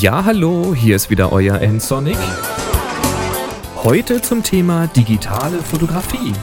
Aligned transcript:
Ja, 0.00 0.24
hallo, 0.24 0.76
hier 0.76 0.94
ist 0.94 1.10
wieder 1.10 1.32
euer 1.32 1.60
N-Sonic. 1.60 2.16
Heute 3.82 4.22
zum 4.22 4.44
Thema 4.44 4.86
digitale 4.86 5.58
Fotografie. 5.58 6.34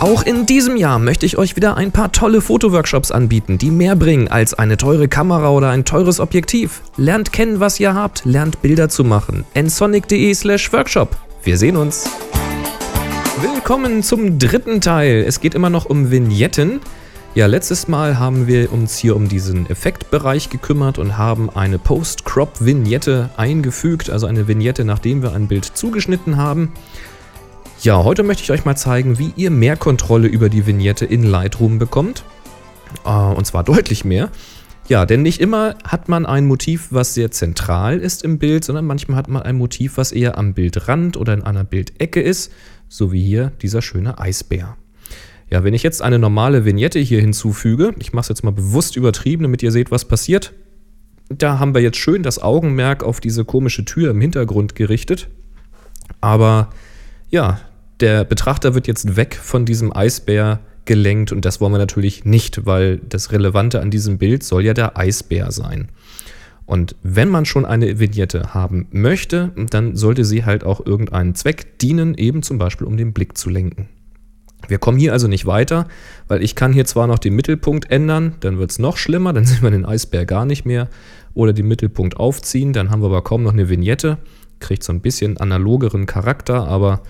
Auch 0.00 0.22
in 0.22 0.44
diesem 0.44 0.76
Jahr 0.76 0.98
möchte 0.98 1.24
ich 1.24 1.38
euch 1.38 1.56
wieder 1.56 1.78
ein 1.78 1.90
paar 1.90 2.12
tolle 2.12 2.42
Fotoworkshops 2.42 3.10
anbieten, 3.10 3.56
die 3.56 3.70
mehr 3.70 3.96
bringen 3.96 4.28
als 4.28 4.52
eine 4.52 4.76
teure 4.76 5.08
Kamera 5.08 5.48
oder 5.48 5.70
ein 5.70 5.86
teures 5.86 6.20
Objektiv. 6.20 6.82
Lernt 6.98 7.32
kennen, 7.32 7.60
was 7.60 7.80
ihr 7.80 7.94
habt, 7.94 8.26
lernt 8.26 8.60
Bilder 8.60 8.90
zu 8.90 9.04
machen. 9.04 9.46
nsonic.de 9.54 10.34
slash 10.34 10.70
workshop. 10.70 11.16
Wir 11.42 11.56
sehen 11.56 11.76
uns. 11.76 12.06
Willkommen 13.40 14.02
zum 14.02 14.38
dritten 14.38 14.82
Teil. 14.82 15.24
Es 15.26 15.40
geht 15.40 15.54
immer 15.54 15.70
noch 15.70 15.86
um 15.86 16.10
Vignetten. 16.10 16.80
Ja, 17.34 17.46
letztes 17.46 17.88
Mal 17.88 18.18
haben 18.18 18.46
wir 18.46 18.70
uns 18.70 18.98
hier 18.98 19.16
um 19.16 19.26
diesen 19.26 19.68
Effektbereich 19.70 20.50
gekümmert 20.50 20.98
und 20.98 21.16
haben 21.16 21.48
eine 21.48 21.78
Post-Crop-Vignette 21.78 23.30
eingefügt, 23.38 24.10
also 24.10 24.26
eine 24.26 24.48
Vignette, 24.48 24.84
nachdem 24.84 25.22
wir 25.22 25.32
ein 25.32 25.48
Bild 25.48 25.64
zugeschnitten 25.64 26.36
haben. 26.36 26.72
Ja, 27.80 28.04
heute 28.04 28.22
möchte 28.22 28.42
ich 28.42 28.52
euch 28.52 28.66
mal 28.66 28.76
zeigen, 28.76 29.18
wie 29.18 29.32
ihr 29.36 29.50
mehr 29.50 29.76
Kontrolle 29.76 30.28
über 30.28 30.50
die 30.50 30.66
Vignette 30.66 31.06
in 31.06 31.22
Lightroom 31.22 31.78
bekommt. 31.78 32.22
Äh, 33.06 33.08
und 33.08 33.46
zwar 33.46 33.64
deutlich 33.64 34.04
mehr. 34.04 34.28
Ja, 34.90 35.06
denn 35.06 35.22
nicht 35.22 35.40
immer 35.40 35.76
hat 35.84 36.08
man 36.08 36.26
ein 36.26 36.46
Motiv, 36.46 36.88
was 36.90 37.14
sehr 37.14 37.30
zentral 37.30 38.00
ist 38.00 38.24
im 38.24 38.40
Bild, 38.40 38.64
sondern 38.64 38.86
manchmal 38.86 39.16
hat 39.18 39.28
man 39.28 39.42
ein 39.42 39.54
Motiv, 39.54 39.96
was 39.98 40.10
eher 40.10 40.36
am 40.36 40.52
Bildrand 40.52 41.16
oder 41.16 41.32
in 41.32 41.44
einer 41.44 41.62
Bildecke 41.62 42.20
ist, 42.20 42.50
so 42.88 43.12
wie 43.12 43.22
hier 43.22 43.52
dieser 43.62 43.82
schöne 43.82 44.18
Eisbär. 44.18 44.76
Ja, 45.48 45.62
wenn 45.62 45.74
ich 45.74 45.84
jetzt 45.84 46.02
eine 46.02 46.18
normale 46.18 46.64
Vignette 46.64 46.98
hier 46.98 47.20
hinzufüge, 47.20 47.94
ich 48.00 48.12
mache 48.12 48.22
es 48.22 48.28
jetzt 48.30 48.42
mal 48.42 48.50
bewusst 48.50 48.96
übertrieben, 48.96 49.44
damit 49.44 49.62
ihr 49.62 49.70
seht, 49.70 49.92
was 49.92 50.06
passiert. 50.06 50.54
Da 51.28 51.60
haben 51.60 51.72
wir 51.72 51.82
jetzt 51.82 51.98
schön 51.98 52.24
das 52.24 52.42
Augenmerk 52.42 53.04
auf 53.04 53.20
diese 53.20 53.44
komische 53.44 53.84
Tür 53.84 54.10
im 54.10 54.20
Hintergrund 54.20 54.74
gerichtet. 54.74 55.28
Aber 56.20 56.70
ja, 57.30 57.60
der 58.00 58.24
Betrachter 58.24 58.74
wird 58.74 58.88
jetzt 58.88 59.14
weg 59.14 59.36
von 59.40 59.64
diesem 59.64 59.94
Eisbär 59.94 60.58
gelenkt 60.84 61.32
und 61.32 61.44
das 61.44 61.60
wollen 61.60 61.72
wir 61.72 61.78
natürlich 61.78 62.24
nicht, 62.24 62.66
weil 62.66 62.98
das 62.98 63.32
Relevante 63.32 63.80
an 63.80 63.90
diesem 63.90 64.18
Bild 64.18 64.42
soll 64.42 64.64
ja 64.64 64.74
der 64.74 64.96
Eisbär 64.96 65.52
sein. 65.52 65.88
Und 66.66 66.94
wenn 67.02 67.28
man 67.28 67.46
schon 67.46 67.64
eine 67.64 67.98
Vignette 67.98 68.54
haben 68.54 68.86
möchte, 68.92 69.50
dann 69.70 69.96
sollte 69.96 70.24
sie 70.24 70.44
halt 70.44 70.62
auch 70.62 70.84
irgendeinen 70.86 71.34
Zweck 71.34 71.78
dienen, 71.80 72.14
eben 72.14 72.44
zum 72.44 72.58
Beispiel 72.58 72.86
um 72.86 72.96
den 72.96 73.12
Blick 73.12 73.36
zu 73.36 73.50
lenken. 73.50 73.88
Wir 74.68 74.78
kommen 74.78 74.98
hier 74.98 75.12
also 75.12 75.26
nicht 75.26 75.46
weiter, 75.46 75.88
weil 76.28 76.44
ich 76.44 76.54
kann 76.54 76.72
hier 76.72 76.84
zwar 76.84 77.06
noch 77.06 77.18
den 77.18 77.34
Mittelpunkt 77.34 77.90
ändern, 77.90 78.36
dann 78.38 78.58
wird 78.58 78.70
es 78.70 78.78
noch 78.78 78.98
schlimmer, 78.98 79.32
dann 79.32 79.44
sehen 79.46 79.62
wir 79.62 79.70
den 79.70 79.84
Eisbär 79.84 80.26
gar 80.26 80.44
nicht 80.44 80.64
mehr, 80.64 80.88
oder 81.34 81.52
den 81.52 81.66
Mittelpunkt 81.66 82.16
aufziehen, 82.16 82.72
dann 82.72 82.90
haben 82.90 83.02
wir 83.02 83.06
aber 83.06 83.22
kaum 83.22 83.42
noch 83.42 83.52
eine 83.52 83.68
Vignette, 83.68 84.18
kriegt 84.60 84.84
so 84.84 84.92
ein 84.92 85.00
bisschen 85.00 85.38
analogeren 85.38 86.06
Charakter, 86.06 86.68
aber 86.68 87.02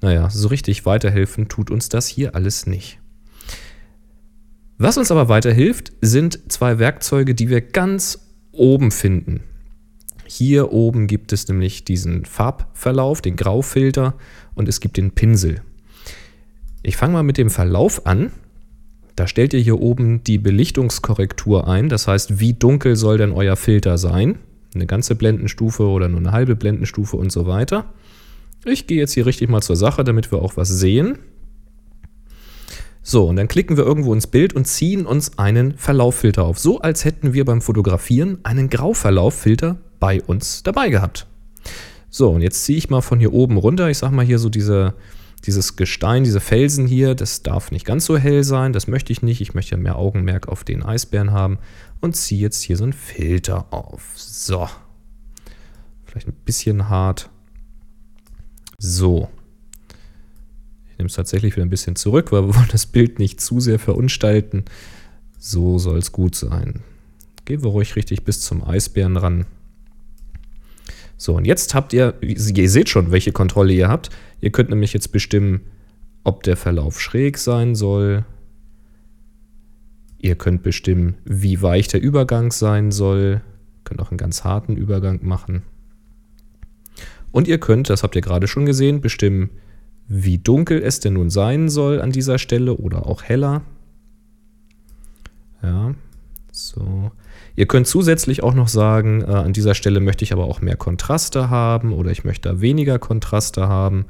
naja, 0.00 0.30
so 0.30 0.48
richtig 0.48 0.86
weiterhelfen 0.86 1.48
tut 1.48 1.70
uns 1.70 1.88
das 1.88 2.06
hier 2.06 2.34
alles 2.34 2.66
nicht. 2.66 3.00
Was 4.78 4.96
uns 4.96 5.10
aber 5.10 5.28
weiterhilft, 5.28 5.92
sind 6.00 6.52
zwei 6.52 6.78
Werkzeuge, 6.78 7.34
die 7.34 7.48
wir 7.48 7.60
ganz 7.60 8.32
oben 8.52 8.92
finden. 8.92 9.40
Hier 10.24 10.72
oben 10.72 11.08
gibt 11.08 11.32
es 11.32 11.48
nämlich 11.48 11.84
diesen 11.84 12.24
Farbverlauf, 12.24 13.20
den 13.20 13.34
Graufilter 13.34 14.14
und 14.54 14.68
es 14.68 14.80
gibt 14.80 14.96
den 14.96 15.10
Pinsel. 15.10 15.62
Ich 16.82 16.96
fange 16.96 17.14
mal 17.14 17.22
mit 17.24 17.38
dem 17.38 17.50
Verlauf 17.50 18.06
an. 18.06 18.30
Da 19.16 19.26
stellt 19.26 19.52
ihr 19.52 19.60
hier 19.60 19.80
oben 19.80 20.22
die 20.22 20.38
Belichtungskorrektur 20.38 21.66
ein, 21.66 21.88
das 21.88 22.06
heißt, 22.06 22.38
wie 22.38 22.54
dunkel 22.54 22.94
soll 22.94 23.18
denn 23.18 23.32
euer 23.32 23.56
Filter 23.56 23.98
sein? 23.98 24.38
Eine 24.74 24.86
ganze 24.86 25.16
Blendenstufe 25.16 25.84
oder 25.84 26.08
nur 26.08 26.20
eine 26.20 26.30
halbe 26.30 26.54
Blendenstufe 26.54 27.16
und 27.16 27.32
so 27.32 27.46
weiter. 27.46 27.86
Ich 28.64 28.86
gehe 28.86 28.98
jetzt 28.98 29.14
hier 29.14 29.26
richtig 29.26 29.48
mal 29.48 29.62
zur 29.62 29.76
Sache, 29.76 30.04
damit 30.04 30.30
wir 30.30 30.40
auch 30.40 30.56
was 30.56 30.68
sehen. 30.68 31.18
So, 33.02 33.26
und 33.26 33.36
dann 33.36 33.48
klicken 33.48 33.76
wir 33.76 33.84
irgendwo 33.84 34.12
ins 34.12 34.26
Bild 34.26 34.52
und 34.52 34.66
ziehen 34.66 35.06
uns 35.06 35.38
einen 35.38 35.76
Verlauffilter 35.76 36.44
auf. 36.44 36.58
So 36.58 36.80
als 36.80 37.04
hätten 37.04 37.32
wir 37.32 37.44
beim 37.44 37.62
Fotografieren 37.62 38.38
einen 38.42 38.68
Grauverlauffilter 38.68 39.78
bei 39.98 40.22
uns 40.22 40.62
dabei 40.62 40.90
gehabt. 40.90 41.26
So, 42.10 42.30
und 42.30 42.42
jetzt 42.42 42.64
ziehe 42.64 42.78
ich 42.78 42.90
mal 42.90 43.00
von 43.00 43.18
hier 43.18 43.32
oben 43.32 43.56
runter. 43.56 43.88
Ich 43.88 43.98
sage 43.98 44.14
mal 44.14 44.24
hier 44.24 44.38
so 44.38 44.48
diese, 44.48 44.94
dieses 45.44 45.76
Gestein, 45.76 46.24
diese 46.24 46.40
Felsen 46.40 46.86
hier, 46.86 47.14
das 47.14 47.42
darf 47.42 47.70
nicht 47.70 47.84
ganz 47.84 48.04
so 48.04 48.16
hell 48.16 48.44
sein. 48.44 48.72
Das 48.72 48.88
möchte 48.88 49.12
ich 49.12 49.22
nicht. 49.22 49.40
Ich 49.40 49.54
möchte 49.54 49.72
ja 49.72 49.76
mehr 49.76 49.96
Augenmerk 49.96 50.48
auf 50.48 50.64
den 50.64 50.82
Eisbären 50.82 51.32
haben. 51.32 51.58
Und 52.00 52.16
ziehe 52.16 52.40
jetzt 52.40 52.62
hier 52.62 52.76
so 52.76 52.84
einen 52.84 52.92
Filter 52.92 53.72
auf. 53.72 54.12
So. 54.14 54.68
Vielleicht 56.04 56.28
ein 56.28 56.36
bisschen 56.44 56.88
hart. 56.88 57.30
So. 58.78 59.28
Nehme 60.98 61.06
es 61.06 61.14
tatsächlich 61.14 61.56
wieder 61.56 61.64
ein 61.64 61.70
bisschen 61.70 61.96
zurück, 61.96 62.32
weil 62.32 62.42
wir 62.42 62.54
wollen 62.56 62.68
das 62.70 62.86
Bild 62.86 63.18
nicht 63.18 63.40
zu 63.40 63.60
sehr 63.60 63.78
verunstalten. 63.78 64.64
So 65.38 65.78
soll 65.78 65.98
es 65.98 66.12
gut 66.12 66.34
sein. 66.34 66.82
Gehen 67.44 67.62
wir 67.62 67.70
ruhig 67.70 67.96
richtig 67.96 68.24
bis 68.24 68.40
zum 68.40 68.62
Eisbären 68.62 69.16
ran. 69.16 69.46
So, 71.16 71.36
und 71.36 71.46
jetzt 71.46 71.74
habt 71.74 71.92
ihr, 71.92 72.14
ihr 72.20 72.70
seht 72.70 72.88
schon, 72.88 73.10
welche 73.10 73.32
Kontrolle 73.32 73.72
ihr 73.72 73.88
habt. 73.88 74.10
Ihr 74.40 74.52
könnt 74.52 74.70
nämlich 74.70 74.92
jetzt 74.92 75.10
bestimmen, 75.10 75.62
ob 76.22 76.42
der 76.42 76.56
Verlauf 76.56 77.00
schräg 77.00 77.38
sein 77.38 77.74
soll. 77.74 78.24
Ihr 80.18 80.36
könnt 80.36 80.62
bestimmen, 80.62 81.14
wie 81.24 81.62
weich 81.62 81.88
der 81.88 82.00
Übergang 82.02 82.52
sein 82.52 82.92
soll. 82.92 83.40
Ihr 83.40 83.84
könnt 83.84 84.00
auch 84.00 84.10
einen 84.10 84.18
ganz 84.18 84.44
harten 84.44 84.76
Übergang 84.76 85.20
machen. 85.22 85.62
Und 87.32 87.48
ihr 87.48 87.58
könnt, 87.58 87.90
das 87.90 88.02
habt 88.02 88.16
ihr 88.16 88.22
gerade 88.22 88.48
schon 88.48 88.66
gesehen, 88.66 89.00
bestimmen, 89.00 89.50
wie 90.08 90.38
dunkel 90.38 90.82
es 90.82 91.00
denn 91.00 91.14
nun 91.14 91.30
sein 91.30 91.68
soll 91.68 92.00
an 92.00 92.10
dieser 92.10 92.38
Stelle 92.38 92.74
oder 92.74 93.06
auch 93.06 93.22
heller. 93.22 93.62
Ja, 95.62 95.94
so. 96.50 97.10
Ihr 97.56 97.66
könnt 97.66 97.86
zusätzlich 97.86 98.42
auch 98.42 98.54
noch 98.54 98.68
sagen, 98.68 99.22
äh, 99.22 99.26
an 99.26 99.52
dieser 99.52 99.74
Stelle 99.74 100.00
möchte 100.00 100.24
ich 100.24 100.32
aber 100.32 100.44
auch 100.44 100.60
mehr 100.60 100.76
Kontraste 100.76 101.50
haben 101.50 101.92
oder 101.92 102.10
ich 102.10 102.24
möchte 102.24 102.48
da 102.48 102.60
weniger 102.60 102.98
Kontraste 102.98 103.68
haben 103.68 104.06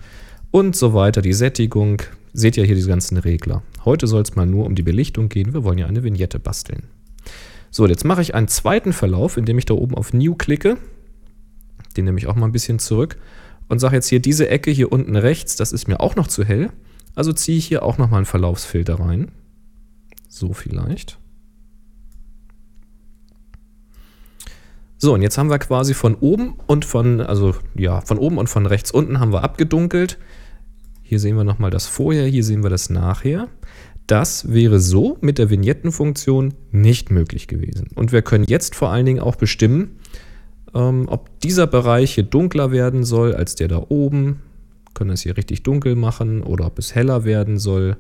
und 0.51 0.77
so 0.77 0.95
weiter. 0.95 1.23
Die 1.23 1.33
Sättigung, 1.33 2.03
seht 2.33 2.57
ihr 2.57 2.65
hier 2.65 2.75
diese 2.75 2.89
ganzen 2.89 3.17
Regler. 3.17 3.63
Heute 3.85 4.07
soll 4.07 4.23
es 4.23 4.37
mal 4.37 4.47
nur 4.47 4.67
um 4.67 4.75
die 4.75 4.83
Belichtung 4.83 5.29
gehen. 5.29 5.55
Wir 5.55 5.65
wollen 5.65 5.79
ja 5.79 5.87
eine 5.87 6.05
Vignette 6.05 6.39
basteln. 6.39 6.85
So, 7.71 7.87
jetzt 7.87 8.05
mache 8.05 8.23
ich 8.23 8.35
einen 8.35 8.49
zweiten 8.49 8.93
Verlauf, 8.93 9.37
indem 9.37 9.59
ich 9.59 9.65
da 9.65 9.75
oben 9.75 9.95
auf 9.95 10.13
New 10.13 10.35
klicke 10.35 10.77
den 11.99 12.05
nehme 12.05 12.19
ich 12.19 12.27
auch 12.27 12.37
mal 12.37 12.47
ein 12.47 12.53
bisschen 12.53 12.79
zurück 12.79 13.17
und 13.69 13.79
sage 13.79 13.97
jetzt 13.97 14.09
hier, 14.09 14.21
diese 14.21 14.49
Ecke 14.49 14.71
hier 14.71 14.93
unten 14.93 15.17
rechts, 15.17 15.57
das 15.57 15.73
ist 15.73 15.89
mir 15.89 16.01
auch 16.01 16.17
noch 16.17 16.27
zu 16.27 16.45
hell. 16.45 16.71
Also 17.15 17.33
ziehe 17.33 17.59
ich 17.59 17.67
hier 17.67 17.83
auch 17.83 17.99
noch 17.99 18.11
mal 18.11 18.19
einen 18.19 18.27
Verlaufsfilter 18.27 19.01
rein. 19.01 19.31
So 20.29 20.53
vielleicht. 20.53 21.19
So, 24.99 25.15
und 25.15 25.23
jetzt 25.23 25.39
haben 25.39 25.51
wir 25.51 25.59
quasi 25.59 25.95
von 25.95 26.17
oben 26.17 26.55
und 26.67 26.85
von, 26.85 27.21
also 27.21 27.55
ja, 27.77 28.01
von 28.01 28.19
oben 28.19 28.39
und 28.39 28.49
von 28.49 28.67
rechts 28.67 28.91
unten 28.91 29.21
haben 29.21 29.33
wir 29.33 29.45
abgedunkelt. 29.45 30.19
Hier 31.03 31.21
sehen 31.21 31.37
wir 31.37 31.45
nochmal 31.45 31.71
das 31.71 31.87
Vorher, 31.87 32.27
hier 32.27 32.45
sehen 32.45 32.63
wir 32.63 32.71
das 32.71 32.91
Nachher. 32.91 33.49
Das 34.09 34.53
wäre 34.53 34.81
so 34.81 35.17
mit 35.21 35.39
der 35.39 35.51
Vignettenfunktion 35.51 36.55
nicht 36.73 37.11
möglich 37.11 37.47
gewesen. 37.47 37.89
Und 37.95 38.11
wir 38.11 38.23
können 38.23 38.45
jetzt 38.49 38.75
vor 38.75 38.91
allen 38.91 39.07
Dingen 39.07 39.21
auch 39.21 39.37
bestimmen, 39.37 39.99
ähm, 40.79 41.09
ob 41.09 41.41
dieser 41.41 41.67
Bereich 41.67 42.15
hier 42.15 42.25
dunkler 42.25 42.71
werden 42.71 43.03
soll 43.05 43.35
als 43.35 43.57
der 43.57 43.67
da 43.67 43.85
oben, 43.89 44.41
können 44.95 45.11
es 45.11 45.23
hier 45.23 45.37
richtig 45.37 45.65
dunkel 45.65 45.97
machen 45.97 46.43
oder 46.43 46.67
ob 46.67 46.79
es 46.79 46.95
heller 46.95 47.25
werden 47.25 47.59
soll. 47.59 47.97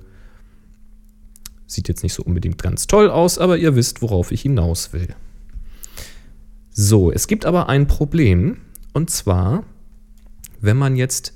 Sieht 1.66 1.88
jetzt 1.88 2.04
nicht 2.04 2.14
so 2.14 2.22
unbedingt 2.22 2.62
ganz 2.62 2.86
toll 2.86 3.10
aus, 3.10 3.38
aber 3.38 3.58
ihr 3.58 3.74
wisst, 3.74 4.00
worauf 4.00 4.30
ich 4.30 4.42
hinaus 4.42 4.92
will. 4.92 5.08
So, 6.70 7.10
es 7.10 7.26
gibt 7.26 7.44
aber 7.44 7.68
ein 7.68 7.88
Problem 7.88 8.58
und 8.92 9.10
zwar, 9.10 9.64
wenn 10.60 10.76
man 10.76 10.94
jetzt 10.94 11.34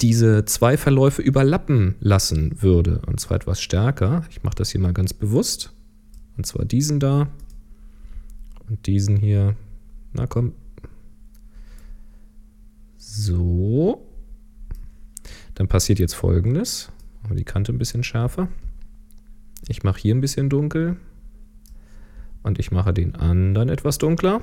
diese 0.00 0.44
zwei 0.44 0.76
Verläufe 0.76 1.22
überlappen 1.22 1.96
lassen 1.98 2.62
würde, 2.62 3.02
und 3.06 3.18
zwar 3.18 3.36
etwas 3.36 3.60
stärker. 3.60 4.24
Ich 4.30 4.42
mache 4.42 4.56
das 4.56 4.70
hier 4.70 4.80
mal 4.80 4.92
ganz 4.92 5.12
bewusst. 5.12 5.72
Und 6.36 6.46
zwar 6.46 6.64
diesen 6.64 6.98
da 6.98 7.28
und 8.68 8.86
diesen 8.86 9.16
hier. 9.16 9.56
Na 10.12 10.26
komm, 10.26 10.52
so. 13.04 14.06
Dann 15.54 15.68
passiert 15.68 15.98
jetzt 15.98 16.14
folgendes. 16.14 16.90
Machen 17.22 17.36
die 17.36 17.44
Kante 17.44 17.72
ein 17.72 17.78
bisschen 17.78 18.02
schärfer. 18.02 18.48
Ich 19.68 19.82
mache 19.82 20.00
hier 20.00 20.14
ein 20.14 20.20
bisschen 20.20 20.48
dunkel. 20.48 20.96
Und 22.42 22.58
ich 22.58 22.70
mache 22.70 22.92
den 22.92 23.14
anderen 23.14 23.68
etwas 23.68 23.98
dunkler. 23.98 24.42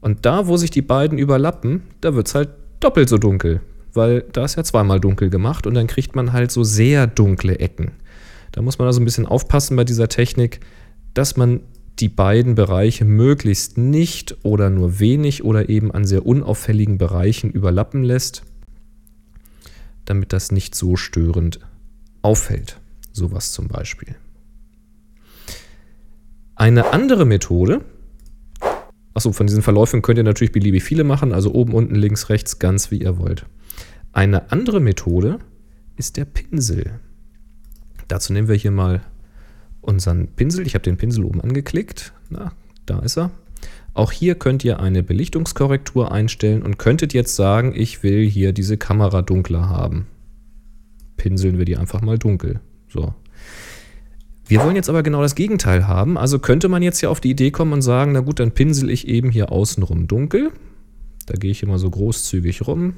Und 0.00 0.24
da, 0.24 0.46
wo 0.46 0.56
sich 0.56 0.70
die 0.70 0.82
beiden 0.82 1.18
überlappen, 1.18 1.82
da 2.00 2.14
wird 2.14 2.28
es 2.28 2.34
halt 2.34 2.50
doppelt 2.80 3.08
so 3.08 3.18
dunkel. 3.18 3.60
weil 3.94 4.24
da 4.32 4.44
ist 4.44 4.56
ja 4.56 4.64
zweimal 4.64 5.00
dunkel 5.00 5.30
gemacht 5.30 5.66
und 5.66 5.74
dann 5.74 5.86
kriegt 5.86 6.14
man 6.14 6.32
halt 6.32 6.50
so 6.50 6.64
sehr 6.64 7.06
dunkle 7.06 7.58
Ecken. 7.58 7.92
Da 8.52 8.62
muss 8.62 8.78
man 8.78 8.86
also 8.86 9.00
ein 9.00 9.04
bisschen 9.04 9.26
aufpassen 9.26 9.76
bei 9.76 9.84
dieser 9.84 10.08
Technik, 10.08 10.60
dass 11.14 11.36
man 11.36 11.60
die 12.00 12.08
beiden 12.08 12.54
Bereiche 12.54 13.04
möglichst 13.04 13.78
nicht 13.78 14.36
oder 14.44 14.70
nur 14.70 14.98
wenig 14.98 15.44
oder 15.44 15.68
eben 15.68 15.92
an 15.92 16.04
sehr 16.04 16.26
unauffälligen 16.26 16.98
Bereichen 16.98 17.50
überlappen 17.50 18.02
lässt, 18.02 18.42
damit 20.04 20.32
das 20.32 20.50
nicht 20.50 20.74
so 20.74 20.96
störend 20.96 21.60
auffällt. 22.22 22.80
Sowas 23.12 23.52
zum 23.52 23.68
Beispiel. 23.68 24.16
Eine 26.56 26.92
andere 26.92 27.24
Methode, 27.24 27.82
achso, 29.14 29.32
von 29.32 29.46
diesen 29.46 29.62
Verläufen 29.62 30.02
könnt 30.02 30.18
ihr 30.18 30.24
natürlich 30.24 30.52
beliebig 30.52 30.82
viele 30.82 31.04
machen, 31.04 31.32
also 31.32 31.52
oben, 31.52 31.74
unten, 31.74 31.94
links, 31.94 32.28
rechts, 32.28 32.58
ganz 32.58 32.90
wie 32.90 33.02
ihr 33.02 33.18
wollt. 33.18 33.46
Eine 34.12 34.50
andere 34.52 34.80
Methode 34.80 35.38
ist 35.96 36.16
der 36.16 36.24
Pinsel. 36.24 37.00
Dazu 38.08 38.32
nehmen 38.32 38.48
wir 38.48 38.54
hier 38.54 38.70
mal 38.70 39.02
unseren 39.86 40.28
Pinsel. 40.28 40.66
Ich 40.66 40.74
habe 40.74 40.82
den 40.82 40.96
Pinsel 40.96 41.24
oben 41.24 41.40
angeklickt. 41.40 42.12
Na, 42.30 42.52
da 42.86 43.00
ist 43.00 43.16
er. 43.16 43.30
Auch 43.94 44.10
hier 44.10 44.34
könnt 44.34 44.64
ihr 44.64 44.80
eine 44.80 45.02
Belichtungskorrektur 45.02 46.10
einstellen 46.10 46.62
und 46.62 46.78
könntet 46.78 47.14
jetzt 47.14 47.36
sagen, 47.36 47.72
ich 47.76 48.02
will 48.02 48.28
hier 48.28 48.52
diese 48.52 48.76
Kamera 48.76 49.22
dunkler 49.22 49.68
haben. 49.68 50.06
Pinseln 51.16 51.58
wir 51.58 51.64
die 51.64 51.76
einfach 51.76 52.02
mal 52.02 52.18
dunkel. 52.18 52.60
So. 52.88 53.14
Wir 54.46 54.60
wollen 54.60 54.76
jetzt 54.76 54.90
aber 54.90 55.02
genau 55.02 55.22
das 55.22 55.36
Gegenteil 55.36 55.86
haben. 55.86 56.18
Also 56.18 56.38
könnte 56.38 56.68
man 56.68 56.82
jetzt 56.82 57.00
ja 57.00 57.08
auf 57.08 57.20
die 57.20 57.30
Idee 57.30 57.50
kommen 57.50 57.72
und 57.72 57.82
sagen, 57.82 58.12
na 58.12 58.20
gut, 58.20 58.40
dann 58.40 58.50
pinsel 58.50 58.90
ich 58.90 59.06
eben 59.08 59.30
hier 59.30 59.52
außenrum 59.52 60.08
dunkel. 60.08 60.50
Da 61.26 61.34
gehe 61.34 61.52
ich 61.52 61.62
immer 61.62 61.78
so 61.78 61.88
großzügig 61.88 62.66
rum 62.66 62.94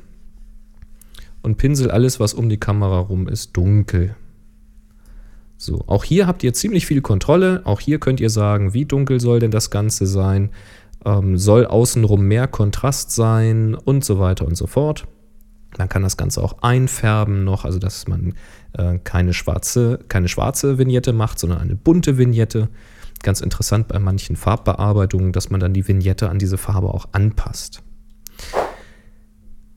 und 1.42 1.58
pinsel 1.58 1.90
alles, 1.90 2.18
was 2.18 2.34
um 2.34 2.48
die 2.48 2.58
Kamera 2.58 2.98
rum 2.98 3.28
ist, 3.28 3.56
dunkel. 3.56 4.16
So, 5.58 5.84
auch 5.86 6.04
hier 6.04 6.26
habt 6.26 6.42
ihr 6.42 6.52
ziemlich 6.52 6.86
viel 6.86 7.00
Kontrolle. 7.00 7.62
Auch 7.64 7.80
hier 7.80 7.98
könnt 7.98 8.20
ihr 8.20 8.30
sagen, 8.30 8.74
wie 8.74 8.84
dunkel 8.84 9.20
soll 9.20 9.40
denn 9.40 9.50
das 9.50 9.70
Ganze 9.70 10.06
sein? 10.06 10.50
Ähm, 11.04 11.38
soll 11.38 11.66
außenrum 11.66 12.22
mehr 12.22 12.46
Kontrast 12.46 13.12
sein 13.12 13.74
und 13.74 14.04
so 14.04 14.18
weiter 14.18 14.46
und 14.46 14.56
so 14.56 14.66
fort. 14.66 15.06
Man 15.78 15.88
kann 15.88 16.02
das 16.02 16.16
Ganze 16.16 16.42
auch 16.42 16.62
einfärben 16.62 17.44
noch, 17.44 17.64
also 17.64 17.78
dass 17.78 18.08
man 18.08 18.34
äh, 18.72 18.98
keine, 19.04 19.32
schwarze, 19.34 20.00
keine 20.08 20.28
schwarze 20.28 20.78
Vignette 20.78 21.12
macht, 21.12 21.38
sondern 21.38 21.60
eine 21.60 21.76
bunte 21.76 22.18
Vignette. 22.18 22.68
Ganz 23.22 23.40
interessant 23.40 23.88
bei 23.88 23.98
manchen 23.98 24.36
Farbbearbeitungen, 24.36 25.32
dass 25.32 25.50
man 25.50 25.60
dann 25.60 25.72
die 25.72 25.86
Vignette 25.86 26.28
an 26.28 26.38
diese 26.38 26.58
Farbe 26.58 26.92
auch 26.92 27.08
anpasst. 27.12 27.82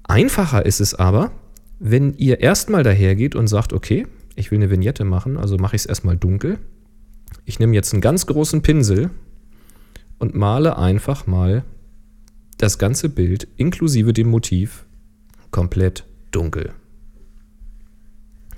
Einfacher 0.03 0.65
ist 0.65 0.79
es 0.81 0.95
aber, 0.95 1.31
wenn 1.79 2.13
ihr 2.15 2.41
erstmal 2.41 2.83
dahergeht 2.83 3.35
und 3.35 3.47
sagt, 3.47 3.73
okay, 3.73 4.07
ich 4.39 4.51
will 4.51 4.57
eine 4.57 4.69
Vignette 4.69 5.03
machen, 5.03 5.37
also 5.37 5.57
mache 5.57 5.75
ich 5.75 5.81
es 5.81 5.85
erstmal 5.85 6.15
dunkel. 6.15 6.59
Ich 7.45 7.59
nehme 7.59 7.75
jetzt 7.75 7.93
einen 7.93 8.01
ganz 8.01 8.25
großen 8.25 8.61
Pinsel 8.61 9.09
und 10.17 10.33
male 10.33 10.77
einfach 10.77 11.27
mal 11.27 11.63
das 12.57 12.77
ganze 12.77 13.09
Bild 13.09 13.47
inklusive 13.57 14.13
dem 14.13 14.29
Motiv 14.29 14.85
komplett 15.51 16.05
dunkel. 16.31 16.71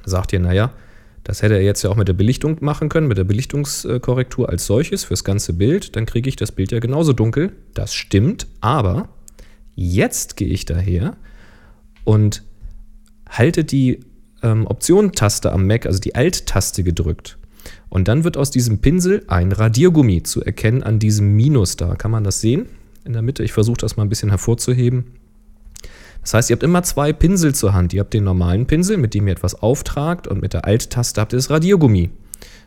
Sagt 0.05 0.33
ihr, 0.33 0.39
naja, 0.39 0.73
das 1.23 1.41
hätte 1.41 1.55
er 1.55 1.63
jetzt 1.63 1.83
ja 1.83 1.89
auch 1.89 1.95
mit 1.95 2.07
der 2.07 2.13
Belichtung 2.13 2.57
machen 2.61 2.89
können, 2.89 3.07
mit 3.07 3.17
der 3.17 3.23
Belichtungskorrektur 3.23 4.49
als 4.49 4.65
solches 4.65 5.03
fürs 5.03 5.23
ganze 5.23 5.53
Bild. 5.53 5.95
Dann 5.95 6.05
kriege 6.05 6.29
ich 6.29 6.35
das 6.35 6.51
Bild 6.51 6.71
ja 6.71 6.79
genauso 6.79 7.13
dunkel. 7.13 7.53
Das 7.73 7.93
stimmt, 7.93 8.47
aber 8.59 9.09
jetzt 9.75 10.37
gehe 10.37 10.47
ich 10.47 10.65
daher 10.65 11.15
und 12.03 12.43
halte 13.29 13.63
die 13.63 13.99
ähm, 14.43 14.67
Option-Taste 14.67 15.51
am 15.51 15.67
Mac, 15.67 15.85
also 15.85 15.99
die 15.99 16.15
Alt-Taste 16.15 16.83
gedrückt. 16.83 17.37
Und 17.89 18.07
dann 18.07 18.23
wird 18.23 18.37
aus 18.37 18.51
diesem 18.51 18.79
Pinsel 18.79 19.23
ein 19.27 19.51
Radiergummi 19.51 20.23
zu 20.23 20.43
erkennen 20.43 20.83
an 20.83 20.99
diesem 20.99 21.35
Minus 21.35 21.75
da. 21.75 21.95
Kann 21.95 22.11
man 22.11 22.23
das 22.23 22.41
sehen? 22.41 22.67
In 23.03 23.13
der 23.13 23.21
Mitte. 23.21 23.43
Ich 23.43 23.53
versuche 23.53 23.77
das 23.77 23.97
mal 23.97 24.03
ein 24.03 24.09
bisschen 24.09 24.29
hervorzuheben. 24.29 25.05
Das 26.21 26.33
heißt, 26.33 26.49
ihr 26.49 26.55
habt 26.55 26.63
immer 26.63 26.83
zwei 26.83 27.13
Pinsel 27.13 27.53
zur 27.55 27.73
Hand. 27.73 27.93
Ihr 27.93 28.01
habt 28.01 28.13
den 28.13 28.23
normalen 28.23 28.67
Pinsel, 28.67 28.97
mit 28.97 29.13
dem 29.13 29.27
ihr 29.27 29.33
etwas 29.33 29.55
auftragt, 29.55 30.27
und 30.27 30.41
mit 30.41 30.53
der 30.53 30.65
Alt-Taste 30.65 31.19
habt 31.19 31.33
ihr 31.33 31.37
das 31.37 31.49
Radiergummi. 31.49 32.11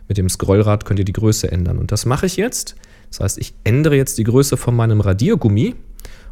Mit 0.08 0.18
dem 0.18 0.28
Scrollrad 0.28 0.84
könnt 0.84 0.98
ihr 0.98 1.04
die 1.04 1.12
Größe 1.12 1.50
ändern. 1.50 1.78
Und 1.78 1.92
das 1.92 2.04
mache 2.04 2.26
ich 2.26 2.36
jetzt. 2.36 2.74
Das 3.08 3.20
heißt, 3.20 3.38
ich 3.38 3.54
ändere 3.64 3.96
jetzt 3.96 4.18
die 4.18 4.24
Größe 4.24 4.56
von 4.56 4.74
meinem 4.74 5.00
Radiergummi. 5.00 5.74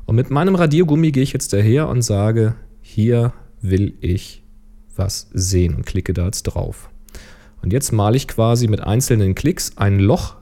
Und 0.05 0.17
mit 0.17 0.31
meinem 0.31 0.55
Radiergummi 0.55 1.13
gehe 1.13 1.23
ich 1.23 1.33
jetzt 1.33 1.53
daher 1.53 1.89
und 1.89 2.03
sage, 2.03 2.57
hier 2.81 3.33
will 3.61 3.95
ich 4.01 4.42
was 4.97 5.29
sehen 5.33 5.75
und 5.75 5.87
klicke 5.87 6.13
da 6.13 6.27
jetzt 6.27 6.45
drauf. 6.45 6.91
Und 7.63 7.73
jetzt 7.73 7.93
male 7.93 8.17
ich 8.17 8.29
quasi 8.29 8.67
mit 8.67 8.81
einzelnen 8.81 9.35
Klicks 9.35 9.77
ein 9.77 9.99
Loch 9.99 10.37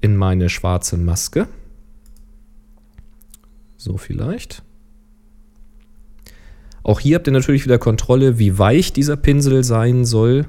in 0.00 0.16
meine 0.16 0.48
schwarze 0.48 0.96
Maske. 0.96 1.48
So 3.76 3.96
vielleicht. 3.96 4.62
Auch 6.84 7.00
hier 7.00 7.16
habt 7.16 7.26
ihr 7.26 7.32
natürlich 7.32 7.64
wieder 7.64 7.78
Kontrolle, 7.78 8.38
wie 8.38 8.58
weich 8.58 8.92
dieser 8.92 9.16
Pinsel 9.16 9.64
sein 9.64 10.04
soll. 10.04 10.46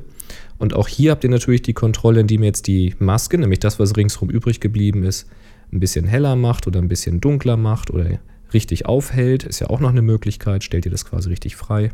Und 0.58 0.76
auch 0.76 0.88
hier 0.88 1.12
habt 1.12 1.24
ihr 1.24 1.30
natürlich 1.30 1.62
die 1.62 1.74
Kontrolle, 1.74 2.22
indem 2.22 2.44
ihr 2.44 2.48
jetzt 2.48 2.68
die 2.68 2.96
Maske, 3.00 3.38
nämlich 3.38 3.60
das, 3.60 3.80
was 3.80 3.96
ringsherum 3.96 4.30
übrig 4.30 4.60
geblieben 4.60 5.04
ist, 5.04 5.28
ein 5.72 5.80
bisschen 5.80 6.06
heller 6.06 6.36
macht 6.36 6.68
oder 6.68 6.80
ein 6.80 6.88
bisschen 6.88 7.22
dunkler 7.22 7.58
macht 7.58 7.92
oder 7.92 8.20
richtig 8.54 8.86
aufhält. 8.86 9.44
Ist 9.44 9.60
ja 9.60 9.70
auch 9.70 9.80
noch 9.80 9.90
eine 9.90 10.02
Möglichkeit. 10.02 10.64
Stellt 10.64 10.86
ihr 10.86 10.92
das 10.92 11.06
quasi 11.06 11.30
richtig 11.30 11.56
frei. 11.56 11.92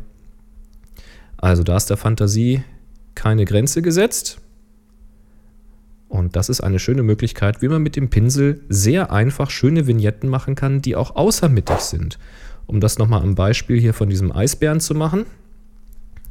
Also 1.40 1.62
da 1.62 1.76
ist 1.76 1.88
der 1.88 1.96
Fantasie 1.96 2.62
keine 3.14 3.46
Grenze 3.46 3.80
gesetzt. 3.80 4.40
Und 6.08 6.36
das 6.36 6.48
ist 6.48 6.60
eine 6.60 6.78
schöne 6.78 7.02
Möglichkeit, 7.02 7.62
wie 7.62 7.68
man 7.68 7.82
mit 7.82 7.96
dem 7.96 8.10
Pinsel 8.10 8.60
sehr 8.68 9.10
einfach 9.10 9.48
schöne 9.48 9.86
Vignetten 9.86 10.28
machen 10.28 10.54
kann, 10.54 10.82
die 10.82 10.96
auch 10.96 11.16
außermittig 11.16 11.78
sind. 11.78 12.18
Um 12.66 12.80
das 12.80 12.98
nochmal 12.98 13.22
am 13.22 13.36
Beispiel 13.36 13.80
hier 13.80 13.94
von 13.94 14.10
diesem 14.10 14.32
Eisbären 14.32 14.80
zu 14.80 14.94
machen. 14.94 15.24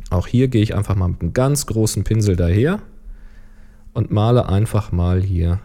Auch 0.10 0.28
hier 0.28 0.48
gehe 0.48 0.62
ich 0.62 0.76
einfach 0.76 0.96
mal 0.96 1.08
mit 1.08 1.22
einem 1.22 1.34
ganz 1.34 1.66
großen 1.66 2.04
Pinsel 2.04 2.36
daher 2.36 2.82
und 3.94 4.12
male 4.12 4.48
einfach 4.48 4.92
mal 4.92 5.22
hier 5.22 5.60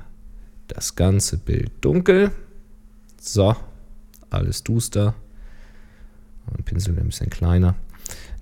das 0.68 0.96
ganze 0.96 1.36
Bild 1.36 1.70
dunkel. 1.80 2.30
So, 3.20 3.56
alles 4.30 4.62
duster. 4.62 5.14
Und 6.46 6.64
Pinsel 6.64 6.98
ein 6.98 7.06
bisschen 7.06 7.30
kleiner. 7.30 7.74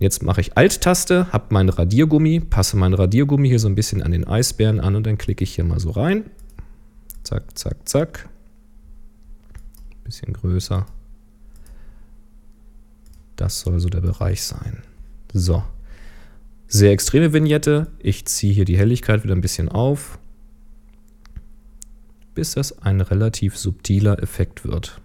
Jetzt 0.03 0.25
mache 0.25 0.41
ich 0.41 0.57
Alt-Taste, 0.57 1.33
habe 1.33 1.45
mein 1.51 1.69
Radiergummi, 1.69 2.41
passe 2.41 2.77
mein 2.77 2.93
Radiergummi 2.93 3.47
hier 3.47 3.61
so 3.61 3.69
ein 3.69 3.77
bisschen 3.77 4.03
an 4.03 4.11
den 4.11 4.27
Eisbären 4.27 4.81
an 4.81 4.97
und 4.97 5.07
dann 5.07 5.17
klicke 5.17 5.45
ich 5.45 5.55
hier 5.55 5.63
mal 5.63 5.79
so 5.79 5.91
rein. 5.93 6.29
Zack, 7.23 7.57
zack, 7.57 7.89
zack. 7.89 8.29
Bisschen 10.03 10.33
größer. 10.33 10.87
Das 13.37 13.61
soll 13.61 13.79
so 13.79 13.89
der 13.89 14.01
Bereich 14.01 14.43
sein. 14.43 14.83
So. 15.33 15.63
Sehr 16.67 16.91
extreme 16.91 17.33
Vignette. 17.33 17.87
Ich 18.01 18.25
ziehe 18.25 18.53
hier 18.53 18.65
die 18.65 18.77
Helligkeit 18.77 19.23
wieder 19.23 19.37
ein 19.37 19.41
bisschen 19.41 19.69
auf, 19.69 20.19
bis 22.35 22.55
das 22.55 22.77
ein 22.83 23.01
relativ 23.01 23.57
subtiler 23.57 24.21
Effekt 24.21 24.65
wird. 24.65 25.01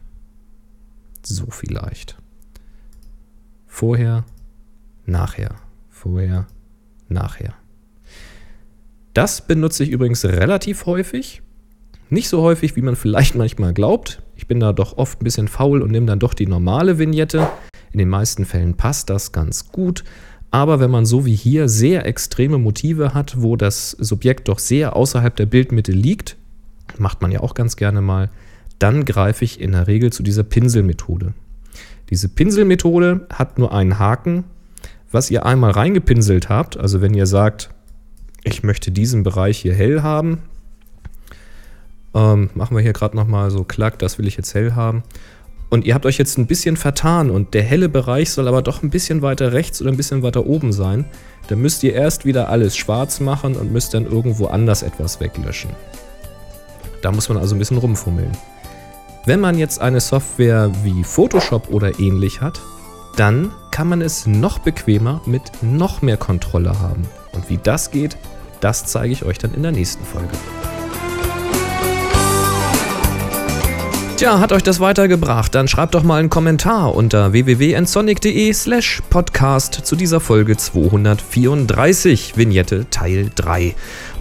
So 1.21 1.51
vielleicht. 1.51 2.17
Vorher 3.67 4.25
nachher. 5.07 5.55
Vorher, 5.89 6.45
nachher. 7.09 7.53
Das 9.13 9.41
benutze 9.41 9.83
ich 9.83 9.89
übrigens 9.89 10.23
relativ 10.25 10.85
häufig. 10.85 11.41
Nicht 12.09 12.29
so 12.29 12.41
häufig, 12.41 12.75
wie 12.75 12.81
man 12.81 12.95
vielleicht 12.95 13.35
manchmal 13.35 13.73
glaubt. 13.73 14.21
Ich 14.35 14.47
bin 14.47 14.59
da 14.59 14.73
doch 14.73 14.97
oft 14.97 15.19
ein 15.19 15.23
bisschen 15.23 15.47
faul 15.47 15.81
und 15.81 15.91
nehme 15.91 16.05
dann 16.05 16.19
doch 16.19 16.35
die 16.35 16.45
normale 16.45 16.99
Vignette. 16.99 17.49
In 17.91 17.97
den 17.97 18.09
meisten 18.09 18.45
Fällen 18.45 18.75
passt 18.75 19.09
das 19.09 19.31
ganz 19.31 19.71
gut. 19.71 20.03
Aber 20.51 20.79
wenn 20.79 20.91
man 20.91 21.05
so 21.05 21.25
wie 21.25 21.35
hier 21.35 21.67
sehr 21.67 22.05
extreme 22.05 22.57
Motive 22.57 23.13
hat, 23.13 23.41
wo 23.41 23.55
das 23.55 23.91
Subjekt 23.91 24.47
doch 24.47 24.59
sehr 24.59 24.95
außerhalb 24.95 25.35
der 25.35 25.45
Bildmitte 25.45 25.91
liegt, 25.91 26.37
macht 26.97 27.21
man 27.21 27.31
ja 27.31 27.41
auch 27.41 27.53
ganz 27.53 27.75
gerne 27.75 28.01
mal, 28.01 28.29
dann 28.79 29.03
greife 29.03 29.43
ich 29.43 29.59
in 29.59 29.73
der 29.73 29.87
Regel 29.87 30.13
zu 30.13 30.23
dieser 30.23 30.43
Pinselmethode. 30.43 31.33
Diese 32.09 32.29
Pinselmethode 32.29 33.27
hat 33.33 33.59
nur 33.59 33.73
einen 33.73 33.99
Haken, 33.99 34.45
was 35.11 35.31
ihr 35.31 35.45
einmal 35.45 35.71
reingepinselt 35.71 36.49
habt, 36.49 36.77
also 36.77 37.01
wenn 37.01 37.13
ihr 37.13 37.25
sagt, 37.25 37.69
ich 38.43 38.63
möchte 38.63 38.91
diesen 38.91 39.23
Bereich 39.23 39.57
hier 39.57 39.73
hell 39.73 40.01
haben, 40.01 40.43
ähm, 42.13 42.49
machen 42.55 42.75
wir 42.75 42.81
hier 42.81 42.93
gerade 42.93 43.15
nochmal 43.15 43.51
so 43.51 43.63
klack, 43.63 43.99
das 43.99 44.17
will 44.17 44.27
ich 44.27 44.37
jetzt 44.37 44.53
hell 44.53 44.73
haben. 44.73 45.03
Und 45.69 45.85
ihr 45.85 45.93
habt 45.93 46.05
euch 46.05 46.17
jetzt 46.17 46.37
ein 46.37 46.47
bisschen 46.47 46.77
vertan 46.77 47.29
und 47.29 47.53
der 47.53 47.63
helle 47.63 47.89
Bereich 47.89 48.31
soll 48.31 48.47
aber 48.47 48.61
doch 48.61 48.83
ein 48.83 48.89
bisschen 48.89 49.21
weiter 49.21 49.51
rechts 49.51 49.81
oder 49.81 49.91
ein 49.91 49.97
bisschen 49.97 50.23
weiter 50.23 50.45
oben 50.45 50.71
sein. 50.71 51.05
Dann 51.49 51.59
müsst 51.59 51.83
ihr 51.83 51.93
erst 51.93 52.25
wieder 52.25 52.47
alles 52.47 52.77
schwarz 52.77 53.19
machen 53.19 53.55
und 53.55 53.73
müsst 53.73 53.93
dann 53.93 54.05
irgendwo 54.05 54.45
anders 54.45 54.81
etwas 54.81 55.19
weglöschen. 55.19 55.71
Da 57.01 57.11
muss 57.11 57.27
man 57.27 57.37
also 57.37 57.53
ein 57.53 57.59
bisschen 57.59 57.77
rumfummeln. 57.77 58.31
Wenn 59.25 59.41
man 59.41 59.57
jetzt 59.57 59.81
eine 59.81 59.99
Software 59.99 60.71
wie 60.83 61.03
Photoshop 61.03 61.69
oder 61.69 61.99
ähnlich 61.99 62.39
hat, 62.39 62.61
dann 63.17 63.51
kann 63.71 63.89
man 63.89 64.01
es 64.01 64.25
noch 64.25 64.59
bequemer 64.59 65.21
mit 65.25 65.43
noch 65.61 66.01
mehr 66.01 66.17
Kontrolle 66.17 66.79
haben. 66.79 67.07
Und 67.33 67.49
wie 67.49 67.57
das 67.57 67.91
geht, 67.91 68.17
das 68.61 68.85
zeige 68.85 69.11
ich 69.11 69.25
euch 69.25 69.37
dann 69.37 69.53
in 69.53 69.63
der 69.63 69.71
nächsten 69.71 70.05
Folge. 70.05 70.29
Tja, 74.17 74.39
hat 74.39 74.51
euch 74.51 74.63
das 74.63 74.79
weitergebracht? 74.79 75.53
Dann 75.53 75.67
schreibt 75.67 75.93
doch 75.93 76.01
mal 76.01 76.19
einen 76.19 76.31
Kommentar 76.31 76.95
unter 76.95 77.33
www.nsonic.de 77.33 78.51
slash 78.51 79.03
podcast 79.11 79.75
zu 79.75 79.95
dieser 79.95 80.19
Folge 80.19 80.57
234, 80.57 82.35
Vignette 82.35 82.89
Teil 82.89 83.29
3. 83.35 83.75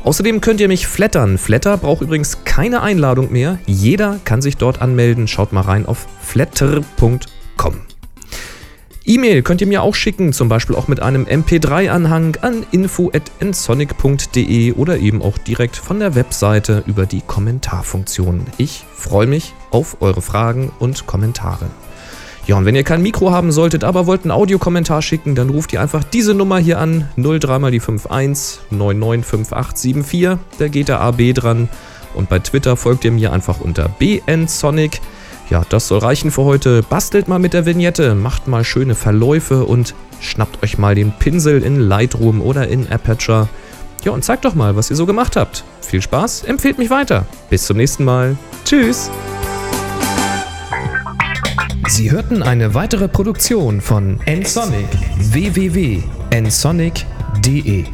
Außerdem 0.04 0.42
könnt 0.42 0.60
ihr 0.60 0.68
mich 0.68 0.86
flattern. 0.86 1.38
Flatter 1.38 1.78
braucht 1.78 2.02
übrigens 2.02 2.44
keine 2.44 2.82
Einladung 2.82 3.32
mehr. 3.32 3.58
Jeder 3.64 4.20
kann 4.24 4.42
sich 4.42 4.58
dort 4.58 4.82
anmelden. 4.82 5.28
Schaut 5.28 5.54
mal 5.54 5.62
rein 5.62 5.86
auf 5.86 6.06
flatter.com. 6.20 7.85
E-Mail 9.08 9.42
könnt 9.42 9.60
ihr 9.60 9.68
mir 9.68 9.84
auch 9.84 9.94
schicken, 9.94 10.32
zum 10.32 10.48
Beispiel 10.48 10.74
auch 10.74 10.88
mit 10.88 11.00
einem 11.00 11.26
MP3-Anhang 11.26 12.38
an 12.42 12.66
info.nsonic.de 12.72 14.72
oder 14.72 14.98
eben 14.98 15.22
auch 15.22 15.38
direkt 15.38 15.76
von 15.76 16.00
der 16.00 16.16
Webseite 16.16 16.82
über 16.88 17.06
die 17.06 17.20
Kommentarfunktion. 17.20 18.40
Ich 18.58 18.84
freue 18.92 19.28
mich 19.28 19.54
auf 19.70 19.98
eure 20.00 20.22
Fragen 20.22 20.72
und 20.80 21.06
Kommentare. 21.06 21.66
Ja, 22.48 22.56
und 22.56 22.64
wenn 22.64 22.74
ihr 22.74 22.82
kein 22.82 23.00
Mikro 23.00 23.30
haben 23.30 23.52
solltet, 23.52 23.84
aber 23.84 24.06
wollt 24.06 24.22
einen 24.22 24.32
Audiokommentar 24.32 25.02
schicken, 25.02 25.36
dann 25.36 25.50
ruft 25.50 25.72
ihr 25.72 25.80
einfach 25.80 26.02
diese 26.02 26.34
Nummer 26.34 26.58
hier 26.58 26.80
an, 26.80 27.08
03 27.16 27.60
mal 27.60 27.70
die 27.70 27.80
51 27.80 28.58
995874, 28.70 30.36
da 30.58 30.66
geht 30.66 30.88
der 30.88 31.00
AB 31.00 31.32
dran. 31.32 31.68
Und 32.14 32.28
bei 32.28 32.40
Twitter 32.40 32.76
folgt 32.76 33.04
ihr 33.04 33.12
mir 33.12 33.32
einfach 33.32 33.60
unter 33.60 33.88
bnsonic. 33.88 35.00
Ja, 35.50 35.62
das 35.68 35.88
soll 35.88 35.98
reichen 36.00 36.30
für 36.30 36.44
heute. 36.44 36.82
Bastelt 36.82 37.28
mal 37.28 37.38
mit 37.38 37.52
der 37.52 37.66
Vignette, 37.66 38.14
macht 38.14 38.48
mal 38.48 38.64
schöne 38.64 38.94
Verläufe 38.94 39.64
und 39.64 39.94
schnappt 40.20 40.62
euch 40.62 40.78
mal 40.78 40.94
den 40.94 41.12
Pinsel 41.12 41.62
in 41.62 41.78
Lightroom 41.78 42.40
oder 42.40 42.68
in 42.68 42.90
Aperture. 42.90 43.48
Ja, 44.04 44.12
und 44.12 44.24
zeigt 44.24 44.44
doch 44.44 44.54
mal, 44.54 44.76
was 44.76 44.90
ihr 44.90 44.96
so 44.96 45.06
gemacht 45.06 45.36
habt. 45.36 45.64
Viel 45.80 46.02
Spaß, 46.02 46.44
empfehlt 46.44 46.78
mich 46.78 46.90
weiter. 46.90 47.26
Bis 47.50 47.66
zum 47.66 47.76
nächsten 47.76 48.04
Mal. 48.04 48.36
Tschüss. 48.64 49.10
Sie 51.88 52.10
hörten 52.10 52.42
eine 52.42 52.74
weitere 52.74 53.06
Produktion 53.06 53.80
von 53.80 54.18
nsonic 54.26 54.88
www.nsonic.de 55.18 57.84